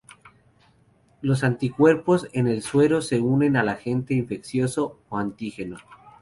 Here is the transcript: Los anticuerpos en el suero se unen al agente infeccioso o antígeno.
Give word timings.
Los 1.21 1.43
anticuerpos 1.43 2.27
en 2.33 2.47
el 2.47 2.63
suero 2.63 3.03
se 3.03 3.19
unen 3.21 3.55
al 3.55 3.69
agente 3.69 4.15
infeccioso 4.15 4.97
o 5.09 5.17
antígeno. 5.19 5.77